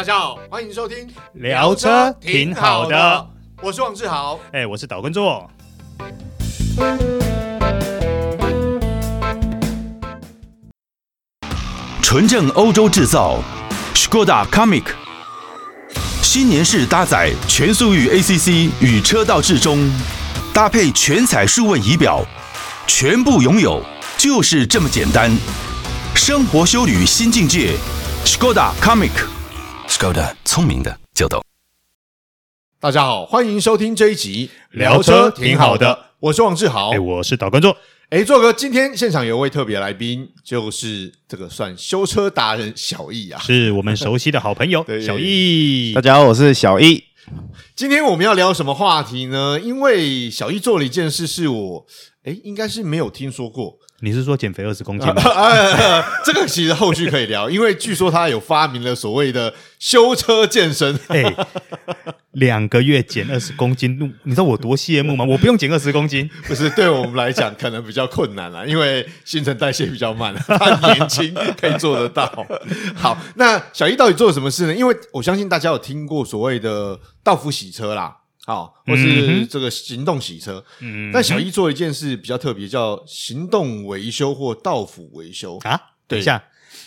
[0.00, 3.28] 大家好，欢迎收听聊车挺好的，
[3.60, 5.46] 我是王志豪，哎，我是岛根座。
[12.00, 13.40] 纯正欧洲制造
[13.94, 14.84] ，Škoda Comic，
[16.22, 19.86] 新年式搭载全速域 ACC 与车道智中，
[20.54, 22.24] 搭配全彩数位仪表，
[22.86, 23.84] 全部拥有
[24.16, 25.30] 就是这么简单。
[26.14, 27.76] 生活修旅新境界
[28.24, 28.70] ，Škoda
[30.00, 31.42] Kamiq，Škoda 聪明的就懂。
[32.80, 37.76] 大家好，欢迎收听这一集聊车挺好的，我是王志豪，哎，我是导观众。
[38.08, 45.92] 哎，做哥，今天现场有位特别来宾，就是这个算修车达人小易啊，是我们熟悉的好朋友 小易。
[45.92, 47.04] 大家好，我是小易。
[47.76, 49.60] 今天我们要聊什么话题呢？
[49.60, 51.86] 因为小易做了一件事，是我
[52.24, 53.76] 哎，应该是没有听说过。
[54.02, 55.22] 你是说减肥二十公斤吗？
[56.24, 60.98] 这个其实后续可以聊，因为据说他有发明了所谓的修车健身。
[61.08, 61.34] 哎，
[62.32, 65.24] 两个月减二十公斤， 你知道我多羡慕吗？
[65.24, 70.34] 我不用减二十公斤，不是对我们来讲可能比较困难了，因为新陈代谢比较慢。
[70.46, 72.46] 他年轻可以做得到。
[72.94, 74.74] 好，那小易到底做了什么事呢？
[74.74, 78.16] 因为我相信大家有听过所谓的道夫洗车啦。
[78.46, 85.58] 好，或是这个行动洗车，嗯，但小易做一件事比较特别，叫行动维修或到府维修。
[85.58, 85.80] 啊。
[86.08, 86.42] 等一下，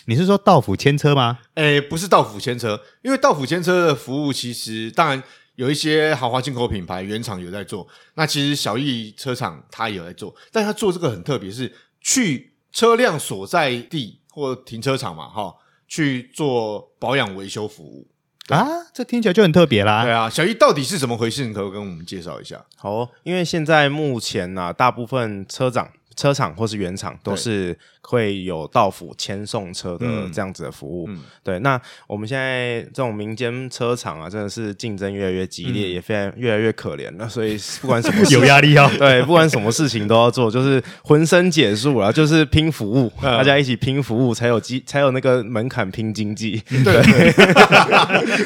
[0.07, 1.39] 你是说到府牵车吗？
[1.53, 5.23] 诶，不是到府牵车，因为到府牵车的服务其实当然
[5.55, 15.55] 有一些豪华进口品牌原厂有在做，那其实小易车厂他也有在做，但他做这个很特别，是去车辆所在地或停车场嘛，哈，
[15.87, 18.05] 去做保养维修服务。
[18.49, 20.03] 啊，这听起来就很特别啦。
[20.03, 21.45] 对啊，小易到底是怎么回事？
[21.45, 22.63] 你可不可以跟我们介绍一下？
[22.75, 25.89] 好哦，因为现在目前呢、啊，大部分车长。
[26.15, 31.07] 车厂或是原厂都是会有到府签送车的这样子的服务。
[31.09, 37.27] 嗯嗯、对，那我们现在这种民间车厂啊，真的是竞争越来越激烈，嗯、也非常越来越可怜了。
[37.27, 46.61] 所以不管什么 事有压力啊， 对，不管什么事情都要做，就是浑身解数啊， 就是拼服务，嗯、大家一起拼服务才有机，才有那个门槛拼经济。
[46.83, 47.01] 对，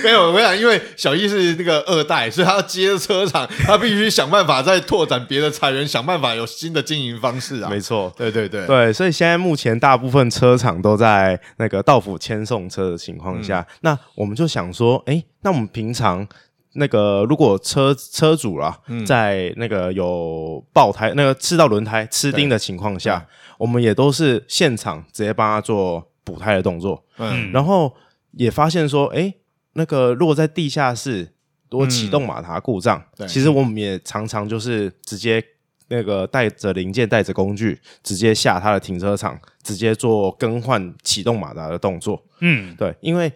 [0.03, 7.56] 没有，我想，因为小易是那个二代，所以他要接车厂，他必须想办法再拓展别的财源，想办法有新的经营方式。
[7.67, 8.67] 没错，对对对。
[8.67, 16.27] 对，所以现在目前大部分车厂都在那个到府签送车的情况下，嗯、那我们就想说，哎，那我们平常
[16.73, 23.25] 那个如果车车主啦，嗯、在那个有爆胎、那个刺到轮胎、吃钉的情况下，
[23.57, 27.95] 我们也都是现场直接帮他做补胎的动作，嗯，然后
[28.33, 29.33] 也发现说，哎，
[29.73, 31.33] 那个如果在地下室
[31.69, 35.43] 如果启动马达故障，嗯、其实我们也常常就是直接。
[35.89, 42.23] 那个带着零件、带着工具，直接下他的停车场，直接做更换启动马达的动作。
[42.39, 43.31] 嗯，对，因为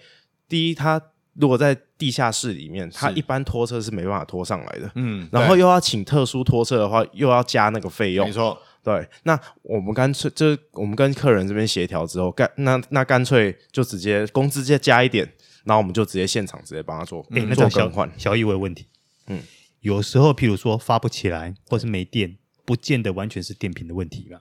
[0.48, 1.02] 第一，他
[1.34, 4.92] 如果在地下室里面，他一般拖车是没办法拖上来的。
[4.96, 8.28] 嗯，然后又要请特殊拖车的话，又要加那个费用。
[8.28, 9.08] 没错，对。
[9.24, 15.26] 那我们干脆就我们跟客人这边协调之后，干那那干脆就直接工资再加一点，
[15.64, 18.12] 然后我们就直接现场直接帮他做，嗯，做更换。
[18.18, 18.88] 小易，我有问题。
[19.28, 19.42] 嗯，
[19.80, 22.38] 有时候譬如说发不起来，或是没电。
[22.72, 24.40] 不见得完全是电瓶的问题吧？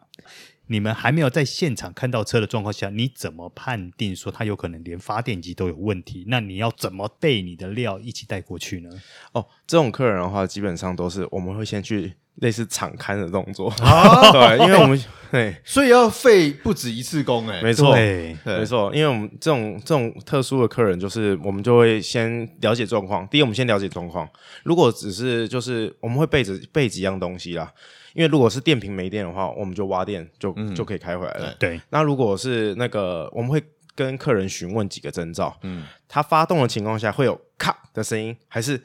[0.69, 6.25] 你们还没有在现场看到车的状况下，你怎么判定说它有可能连发电机都有问题？
[6.29, 8.91] 那你要怎么备你的料一起带过去呢？
[9.33, 23.27] 哦，这种客人的话，基本上都是我们会先去类似敞开的动作，哦、 对，因为我们 对，所以要费不止一次工，哎，没错，对没错，因为我们这种这种特殊的客人，就是我们就会先了解状况。
[23.27, 24.29] 第一，我们先了解状况，
[24.63, 27.75] 如果只是就是我们会备着备几样东西啦。
[28.15, 31.55] 因为如果是电瓶没电的话，我们就挖电就、嗯、就可以开回来了。
[31.59, 33.63] 对，那如果是那个，我们会
[33.95, 35.57] 跟客人询问几个征兆。
[35.63, 38.81] 嗯，它发动的情况下会有咔的声音，还是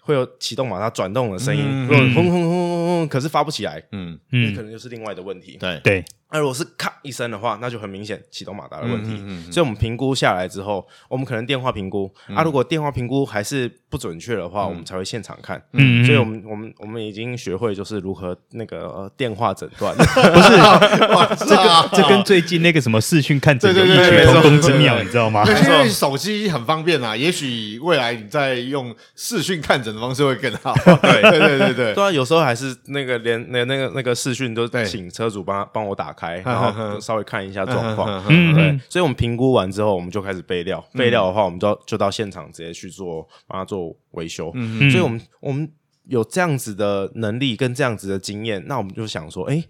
[0.00, 1.62] 会有启动马达转动的声音？
[1.64, 3.82] 嗯，轰轰轰轰轰，可是发不起来。
[3.92, 5.56] 嗯嗯，可能就是另外的问题。
[5.58, 6.04] 对对。
[6.32, 9.10] 那如果是咔一声的话，那就很明显启动马达的问题。
[9.12, 12.10] 嗯嗯嗯、所以，我们评估下来之后，我们可能电话评估。
[12.28, 15.62] 嗯、啊，如果电话评估还是不准确的话，嗯、我们才会现场看。
[15.72, 19.94] 嗯，所以我们我们我们已经学会就是如何那个、呃、电话诊断。
[20.00, 25.44] 不是， 这个这跟最近那个什么视讯看诊有异曲同工之妙，你知道吗？
[25.46, 30.72] 因为手机很方便啊，也许未来你再用视讯看诊的方式会更好。
[31.02, 31.94] 对对对对对。
[31.94, 36.21] 对啊，有时候还是那个连那那个那个视讯都请车主帮帮我打开。
[36.44, 40.84] 然后稍微看一下状况，对，所以我们评估完之后，我们就开始备料。
[40.94, 44.52] 备料的话，我们就就到现场直接去做，帮他做维修。
[44.90, 45.70] 所以我们我们
[46.04, 49.64] 有这样子的能力跟这样子的经验，那我们就想说，哎，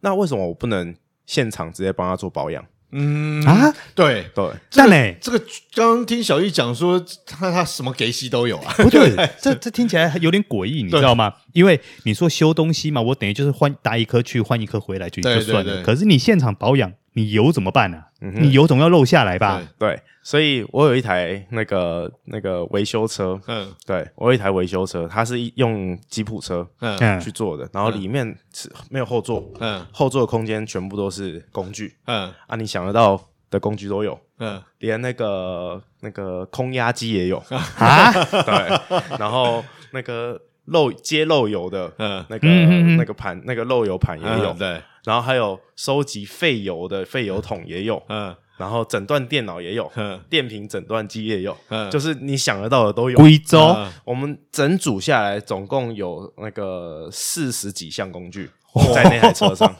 [0.00, 0.94] 那为什么我不能
[1.26, 2.64] 现场直接帮他做保养？
[2.90, 4.26] 嗯啊，对。
[4.34, 5.38] 对，这个但呢这个
[5.74, 11.32] 刚刚听小易讲说，他他什么给息都有啊，不对， 这这听起来有点诡异，你知道吗？
[11.52, 15.82] 因为你说修东西嘛，我等于就是换搭一颗去，换一颗回来就就算了。
[15.82, 18.04] 可是你现场保养，你油怎么办呢？
[18.20, 19.62] 你油总要漏下来吧？
[19.78, 27.20] 对，所以我有一台那个那个维修车，嗯，对我有一台维修车，它是用吉普车嗯。
[27.20, 32.32] 去做的，然后里面是没有后座，嗯，后座的空间全部都是工具，嗯。
[32.46, 33.20] 啊，你想得到
[33.50, 37.38] 的工具都有，嗯，连那个那个空压机也有。
[37.48, 38.12] 啊，
[38.44, 42.48] 对，然后那个漏接漏油的，嗯，那个
[42.96, 44.80] 那个盘那个漏油盘也有，对。
[45.04, 53.16] 然后还有收集废油的废油桶也有，嗯，然后诊断电脑也有，嗯，电瓶诊断机也有，嗯，就是你想得到的都有。
[53.16, 53.74] 贵州，
[54.04, 58.50] 我们整组下来总共有那个四十几项工具
[58.94, 59.74] 在那台车上。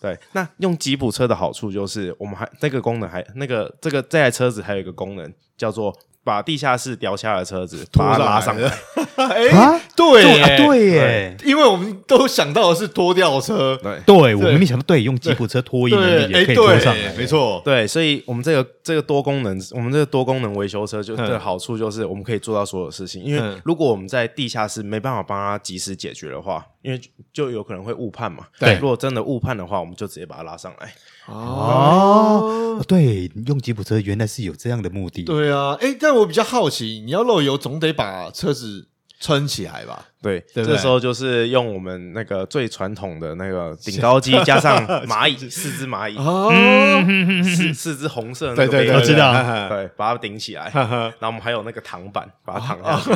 [0.00, 5.96] 对，那用吉普车的好处就是，我们还那个功能还那个这个这台车子还有一个功能叫做。
[6.24, 8.70] 把地下室掉下的车子把它拉上来，
[9.26, 27.00] 哎，对对耶，因为我们都想到的是拖吊车，对，对我们没想到对，用吉普车拖曳能力也可以拖上来，没错，对，所以我们这个这个多功能，我们这个多功能维修车就的好处就是我们可以做到所有事情，因为如果我们在地下室没办法帮他及时解决的话，因为
[27.32, 30.92] 就有可能会误判嘛，对，如果真的误判的话，我们就直接把它拉上来。
[31.26, 35.24] 哦，对，用吉普车原来是有这样的目的。
[35.24, 38.88] 对啊，哎，但我比较好奇，你要漏油总得把车子
[39.20, 40.04] 撑起来吧？
[40.22, 46.50] 对，这时候就是用我们那个最传统的那个顶高机，加上蚂蚁， 四只蚂蚁，哦，
[47.44, 49.32] 四 四只红色的，对对，我知道，
[49.68, 50.70] 对，把它顶起来。
[50.74, 50.88] 然
[51.20, 53.10] 后我们还有那个躺板，把它躺下去。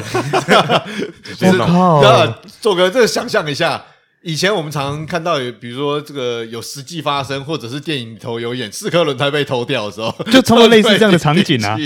[1.46, 3.82] 我靠，做个这个想象一下。
[4.25, 11.76] 以前我们常常看到有，比如说这个有实际发生，或者是电影里头有演四颗轮胎被偷掉的时候，就差不多类似这样的场景啊。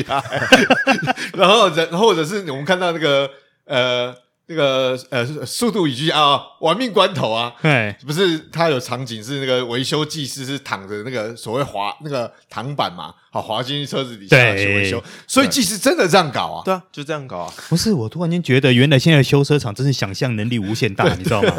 [1.32, 3.30] 然后人，或者是我们看到那个
[3.66, 4.14] 呃。
[4.48, 16.62] 那个呃，速度与激情啊，玩命关头啊，对，不是他有场景是那个维修技师是躺着那个所谓滑那个躺板嘛，好滑进去车子底下去维修，所以技师真的这样搞啊？
[16.64, 17.52] 对啊，就这样搞啊。
[17.68, 21.52] 不是，我突然间觉得，原来现在修车厂真是想象能力无限大，你知道吗？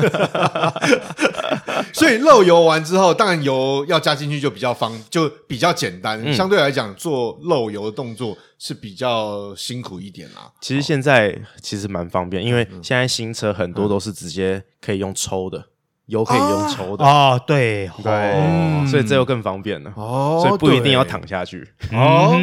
[1.94, 8.38] 所以漏油完之后，当然油要加进去就比较方，就比较简单，相对来讲做漏油的动作。
[8.60, 10.52] 是比较辛苦一点啦。
[10.62, 15.64] 其实现在其实蛮方便，因为现在新车很多都是直接可以用抽的，
[16.08, 17.38] 油可以用抽的啊。
[17.38, 19.94] 对对，所以这又更方便了。
[19.96, 21.70] 哦，所以不一定要躺下去。
[21.92, 22.36] 哦，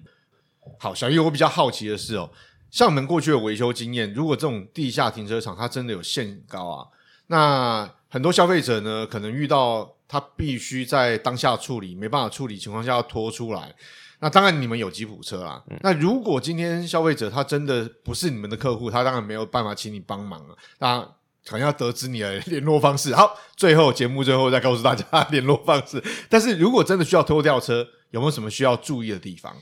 [0.80, 2.30] 好，小玉，我比较好奇的是哦，
[2.70, 6.86] 像我们过去的维修经验，如果这种地下停车场它真的有限高啊，
[7.26, 13.74] 那很多消费者呢，可能遇到他必须在当下处理没办法处理情况下要拖出来。
[14.20, 15.60] 那当然，你们有吉普车啦。
[15.68, 20.54] 嗯、那如果今天消费者他真的不是你们的客户，他当然没有办法请你帮忙了。
[20.78, 21.00] 那
[21.44, 23.12] 可能要得知你的联络方式。
[23.16, 26.00] 好，最后节目最后再告诉大家联络方式。
[26.30, 29.52] 但是如果真的需要拖吊车，有没有什么需要注意的地方？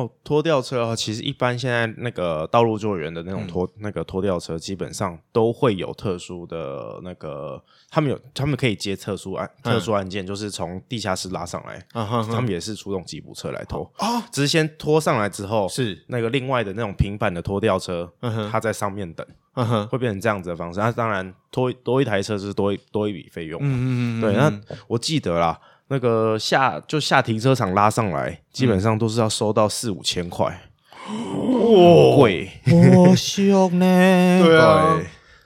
[0.00, 20.80] 哦，拖吊车的话，其实一般现在那个道路救援的那种拖、嗯、那个拖吊车，基本上都会有特殊的那个，他们有他们可以接特殊案特殊案件，嗯、就是从地下室拉上来，他们也是出动吉普车来拖啊，只是先拖上来之后，是那个另外的那种平板的拖吊车，嗯、哼它在上面等，嗯、哼会变成这样子的方式。
[20.80, 24.32] 那、啊、当然拖多一台车是多一多一笔费用，嗯嗯嗯，对。
[24.34, 25.60] 那我记得啦。
[25.92, 30.46] 那个下就下停车场拉上来，基本上都是要收到四五千块，
[31.08, 32.48] 哇，贵，
[32.94, 33.84] 我，凶呢？
[34.40, 35.02] 对啊。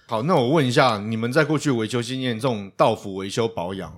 [0.06, 3.90] 好，那我问一下，你们在过去维修经验，这种到府维修保养，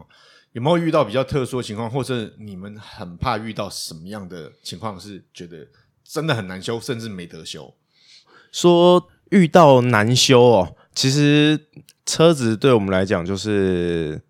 [0.52, 5.66] 有没有遇到比较特殊的情况，或者你们很怕遇到什么样的情况，是觉得
[6.04, 7.74] 真的很难修，甚至没得修？
[8.52, 11.58] 说遇到难修哦，其实
[12.06, 14.22] 车子对我们来讲就是。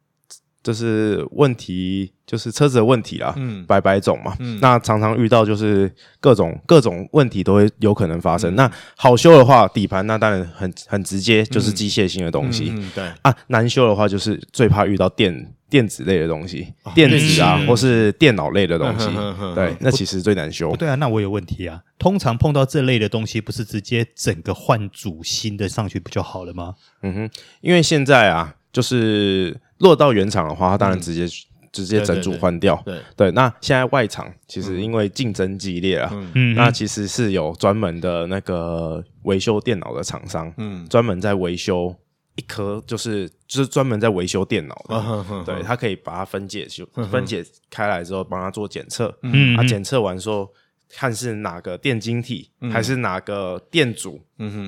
[0.66, 8.52] 就是问题，就是车子的问题啦，嗯，百百种嘛，嗯，那常常遇到就是各种各种问题都会有可能发生。
[8.52, 13.32] 嗯、那好修的话，底盘那当然很很直接，就是机械性的东西，嗯，嗯，对啊。
[13.46, 20.75] 难修的话，就是最怕遇到电电子类的东西，哦、电子啊，或是电脑类的东西，嗯、对，那其实最难修。
[20.75, 21.80] 对啊，那我有问题啊。
[21.96, 26.75] 通常碰到这类的东西，不是直接整个换组新的上去不就好了吗？
[27.04, 27.30] 嗯哼，
[27.61, 29.61] 因为现在啊，就是。
[29.78, 32.80] 落到原厂的话，它当然直接、嗯、直接整组换掉。
[32.85, 33.00] 对。
[33.16, 41.95] 对，那现在外厂其实因为竞争激烈啊，嗯，那其实是有专门的那个维修电脑的厂商，嗯，专门在维修
[42.37, 49.56] 一颗就是就是专门在维修电脑的，对，它可以把它分解修分解开来之后，帮它做检测，嗯。
[49.56, 50.49] 啊，检测完之后
[50.88, 54.21] 看是哪个电晶体、还是哪个电阻，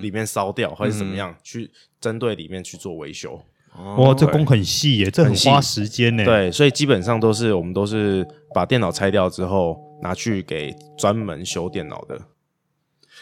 [0.03, 3.41] 里面烧掉还是怎么样，去针对里面去做维修。
[3.77, 6.25] 哇，这工很细耶，这很花时间呢。
[6.25, 12.21] 对，所以基本上都是我们都是把电脑拆掉之后拿去给专门修电脑的。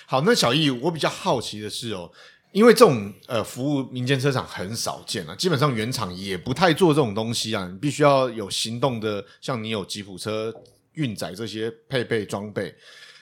[0.07, 2.11] 好，那小易，我比较好奇的是哦，
[2.53, 10.55] 因为这种呃服务民间车厂很少见啊，基本上原厂也不太做这种东西啊，你必须要有行动的，像你有吉普车
[10.93, 12.75] 运载这些配备装备，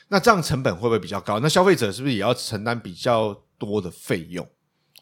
[0.08, 1.40] 那这样成本会不会比较高？
[1.40, 4.46] 那消费者是不是也要承担比较多的费用？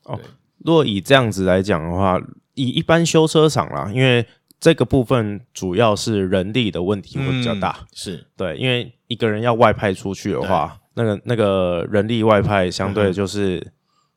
[0.04, 0.18] 哦，
[0.64, 2.20] 如果以这样子来讲的话，
[2.54, 4.26] 以一般修车厂啦，因为
[4.60, 8.26] 这个部分主要是人力的问题会比较大，嗯、是。
[8.36, 10.78] 对，因为一个人要外派出去的话。
[10.94, 13.66] 那个那个人力外派相对就是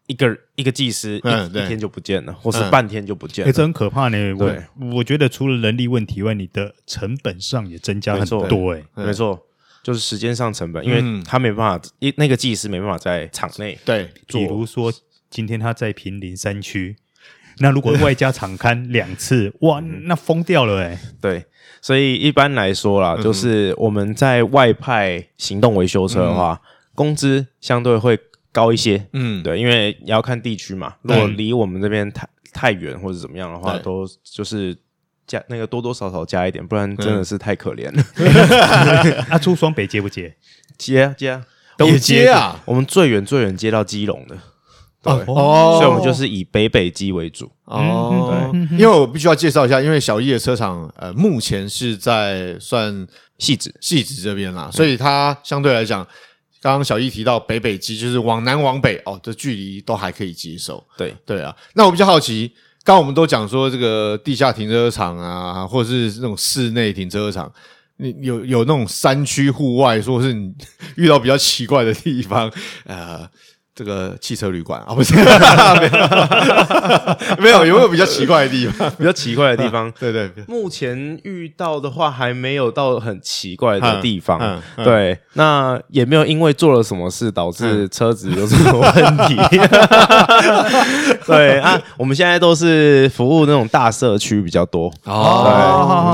[0.08, 4.36] 一个、嗯、一个技师一、嗯、一天就不见了，或是半天就不见了，这很可怕呢。
[4.38, 4.62] 对，
[4.94, 8.74] 我觉得除了人力问题外，你的成本上也增加很多。
[8.74, 9.40] 哎，没错，
[9.82, 13.80] 就是时间上成本，因为他没办法，一那个技师没办法在厂内。
[13.86, 14.92] 对，比如说
[15.36, 16.96] 今天他在平林山区，
[17.58, 20.98] 那如果外加场勘 两次，哇，那疯掉了哎。
[21.20, 21.44] 对。
[21.82, 26.62] 所以一般来说啦，就是我们在外派行动维修车的话，
[26.96, 28.18] 工资相对会
[28.54, 29.06] 高一些。
[29.12, 30.96] 嗯，对，因为也要看地区嘛。
[31.02, 34.74] 如果离我们这边太太远或者怎么样的话，都就是
[35.28, 39.26] 加那个多多少少加一点，不然真的是太可怜了。
[39.30, 40.34] 啊， 出双北接不接？
[40.78, 42.64] 接啊接啊，都接啊。
[42.64, 44.38] 我们最远最远接到基隆的。
[45.06, 48.50] 对哦，所以我们就是以北北基为主哦。
[48.52, 52.92] 对，因为我必须要介绍一下，因为小易的车厂呃，目前是在算
[53.38, 56.04] 汐止汐止这边啦，所以它相对来讲，
[56.60, 60.84] 刚刚小易提到北北基，就是往南往北哦，这距离都还可以接受。
[60.98, 62.52] 对对啊，那我比较好奇，
[62.84, 67.52] 刚刚我们都讲说这个地下停车场啊，或者是那种室内停车场，
[67.98, 70.52] 你有有那种山区户外，说是你
[70.98, 72.52] 遇到比较奇怪的地方，
[72.86, 73.30] 呃。
[73.76, 75.28] 这个汽车旅馆啊，不是， 没有，
[77.40, 78.90] 没有，有没有比较奇怪的地方？
[78.98, 80.32] 比较奇怪的地方， 对对。
[80.48, 84.62] 目前遇到的话，还没有到很奇怪的地方。
[84.78, 89.36] 对，那也没有因为做了什么事导致车子有什么问题。
[91.28, 95.52] 对啊，我们现在都是服务那种大社区比较多哦，对，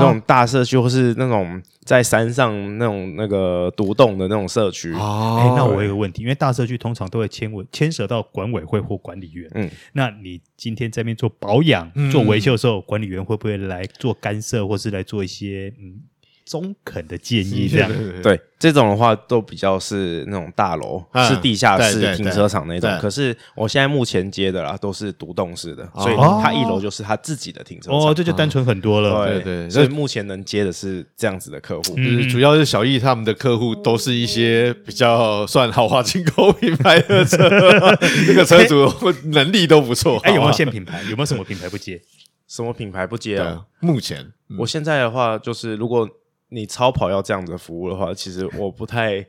[0.00, 1.62] 种大社区或是那种。
[1.84, 16.00] 在山上那种那个独栋的那种社区，哦，哎，那我有个问题，因为大社区通常都会牵牵牵涉到管委会或管理员，嗯，那你今天在那边做保养、嗯、做维修的时候，管理员会不会来做干涉，或是来做一些嗯？
[16.44, 17.90] 中肯的建议，这样
[18.22, 22.90] 对，这种的话都比较是那种大楼，嗯、是地下室停车场那种。
[23.00, 27.98] 可是我现在目前接的啦，都是独栋式的，所以他一楼就是他自己的停车场。
[27.98, 29.26] 哦，这就单纯很多了。
[29.26, 37.48] 对对，所以目前能接的是这样子的客户，就是主要是小易他们的客户都是一些比较算豪华进口品牌的车，
[38.26, 38.90] 这个车主
[39.30, 40.18] 能力都不错。
[40.24, 41.02] 哎，有没有限品牌？
[41.04, 42.00] 有没有什么品牌不接？
[42.48, 43.62] 什么品牌不接啊？
[43.80, 46.08] 目前我现在的话就是如果。
[46.52, 49.24] 你超跑要这样子服务的话，其实我不太，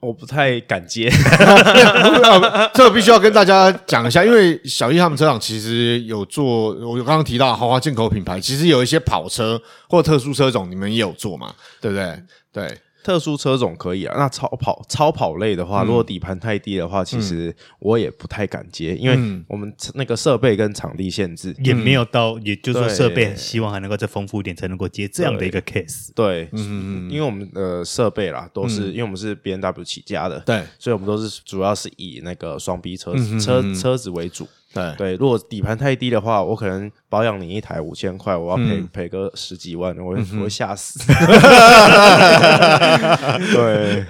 [0.00, 1.10] 我不太敢接。
[2.74, 12.22] 这必须要跟大家讲一下，因为小易他们车厂其实有做，我刚刚提到豪华进口品牌，其实有一些跑车或特殊车种，你们也有做嘛，对不对？
[12.52, 12.78] 对。
[13.08, 19.16] 特殊车种可以啊，那超跑超跑类的话，如果底盘太低的话，其实我也不太敢接，因为
[19.48, 21.56] 我们那个设备跟场地限制。
[21.64, 26.10] 也没有到，也就是说设备希望还能够再丰富一点，才能够接这样的一个 case。
[26.14, 34.46] 对，嗯嗯，因为我们的设备啦，都是因为我们是 B N W 起家的，对，所以我们都是主要是以那个双 B 车车车子为主。
[34.96, 40.98] 对对，如果底盘太低的话，我可能保养你一台五千块，我要赔赔个十几万，我会我会吓死。
[43.52, 44.06] 对，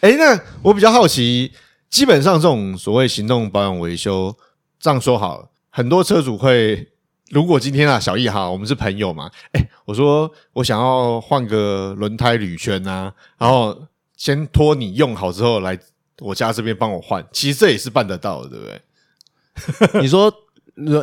[0.00, 1.52] 哎，那我比较好奇，
[1.90, 4.34] 基本上这种所谓行动保养维修，
[4.78, 6.88] 这样说好，很多车主会，
[7.30, 13.76] 如果今天啊，小易哈，我们是朋友嘛，哎，我说我想要换个轮胎铝圈啊，然后
[14.16, 15.78] 先托你用好之后来
[16.20, 18.80] 我家这边帮我换，其实这也是办得到的，对不对？
[20.00, 20.32] 你说，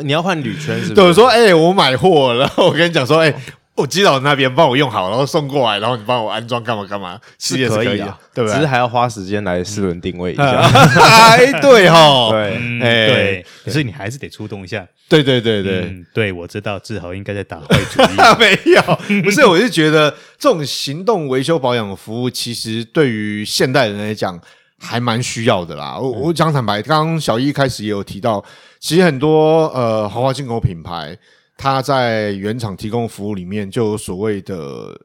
[0.03, 0.93] 你要换铝圈是不是？
[0.93, 3.35] 对，我说，哎、欸，我买货，然后我跟你讲说，哎、欸，
[3.75, 8.53] 我寄到那边帮我用好，然后送过来，然后你帮我安装干嘛干嘛，是也是可以啊，对不对？
[8.53, 10.43] 只是还要花时间来四轮定位一下。
[10.61, 14.85] 哎，对哈， 对，哎，对，可是你还是得出动一下。
[15.09, 18.15] 对对对对，嗯、对，我知道志豪应该在打坏主意。
[18.39, 24.39] 没有，不是，我是觉得这种行动维修保养的服务，其实对于现代人来讲。
[24.83, 25.97] 还蛮需要的啦。
[25.97, 28.43] 我我讲坦白，刚刚小易一开始也有提到，
[28.79, 31.17] 其实很多呃豪华进口品牌，
[31.57, 34.55] 它在原厂提供服务里面就有所谓的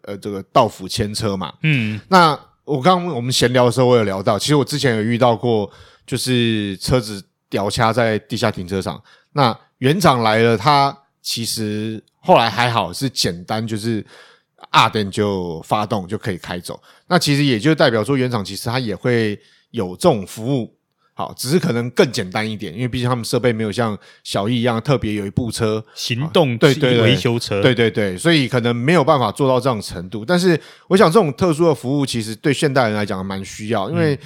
[0.03, 1.53] 呃这个到府牵车嘛。
[1.63, 5.71] 嗯，那我刚刚我们闲聊的时候，我有聊到，其实我之前有遇到过，
[6.05, 9.01] 就是车子掉卡在地下停车场，
[9.33, 14.05] 那原厂来了，他其实后来还好是简单，就是。
[14.71, 19.39] 二电就发动就可以开走，那其实也就代表说原厂其实它也会
[19.71, 20.75] 有这种服务，
[21.15, 30.25] 好，只是可能更简单一点，因为毕竟他们设备没有像小易一样特别有一部车行动对对维修车，对对对，所以可能没有办法做到这种程度。
[30.25, 34.19] 但是我想这种特殊的服务其实对现代人来讲蛮需要，因为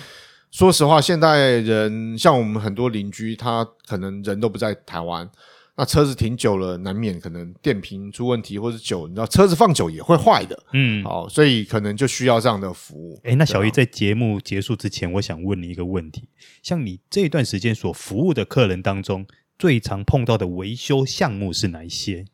[0.51, 5.29] 说实话，现代人像我们很多邻居，他可能人都不在台湾。
[5.75, 10.63] 那车子停久了，难免可能电瓶出问题，或者久，你知道车子放久也会坏的。
[10.75, 13.19] 嗯，好，所以可能就需要这样的服务。
[13.25, 16.29] 诶、欸，那小易在节目结束之前，我想问你一个问题：
[16.63, 19.27] 像你这段时间所服务的客人当中，
[19.59, 22.27] 最常碰到的维修项目是哪一些？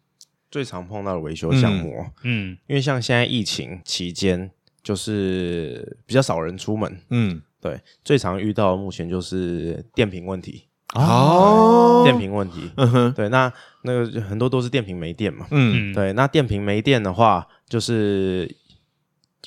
[0.50, 4.50] 最常碰到的维修项目，嗯，嗯，因为像现在疫情期间，
[4.82, 10.64] 就是比较少人出门，嗯，对，最常遇到的目前就是电瓶问题。
[10.94, 13.52] 哦，电瓶问题，嗯哼，对，那
[13.82, 18.50] 那个很多都是电瓶没电嘛，嗯，对，那电瓶没电的话，就是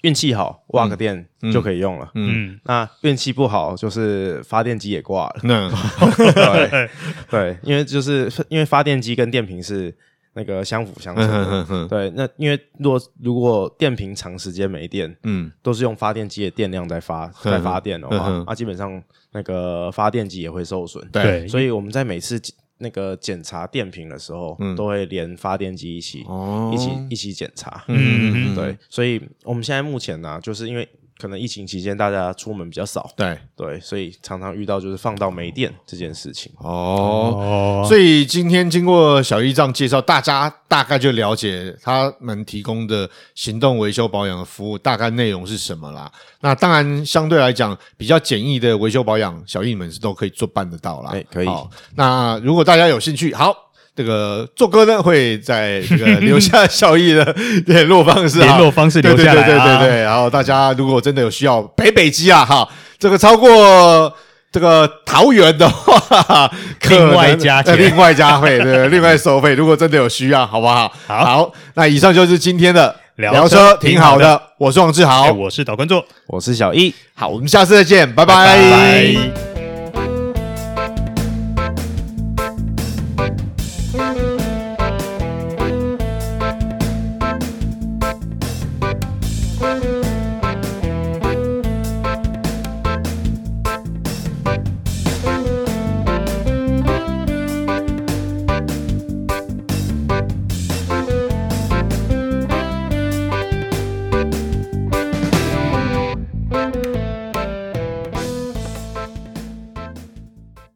[0.03, 5.71] 运气好，挂个电就可以用了，嗯，那运气不好，就是发电机也挂了，嗯，
[6.33, 6.89] 对，
[7.29, 9.95] 对，因为就是因为发电机跟电瓶是。
[10.33, 12.09] 那个相辅相成的，嗯、哼哼对。
[12.11, 21.05] 那因为如果如果电瓶长时间没电，嗯，都是用发电机的电量在发在发电的话，嗯、啊，基本上那个发电机也会受损。
[21.11, 22.39] 对，所以我们在每次
[22.77, 27.83] 那个检查电瓶的时候，嗯、都会连发电机一起、哦、一起一起检查。
[27.87, 28.77] 嗯嗯嗯，对。
[28.89, 30.87] 所以我们现在目前呢、啊，就是因为。
[31.21, 36.51] 可能疫情期间大家出门比较少，对对，所以常常遇到就是放到没电这件事情。
[36.57, 46.11] 哦，所以今天经过小易这样介绍，大家大概就了解他们提供的行动维修保养的服务大概内容是什么啦。
[46.39, 51.11] 那当然相对来讲比较简易的维修保养，小易你们是都可以做办得到啦。
[51.13, 51.49] 哎，可以。
[51.93, 53.70] 那如果大家有兴趣，好。
[53.95, 60.01] 这个做哥呢会在这个留下小易的联络方式，联络方式留下来，对对对对对。
[60.01, 64.13] 然后大家如果真的有需要北北基啊哈，这个超过
[64.51, 66.51] 这个桃园的话，
[66.89, 69.53] 另外加钱，另外加费，对，另外收费。
[69.53, 70.91] 如果真的有需要，好不好？
[71.07, 74.41] 好，那以上就是今天的聊车，挺好的。
[74.57, 76.93] 我是王志豪，我是导观众，我是小易。
[77.13, 79.50] 好，我们下次再见，拜拜。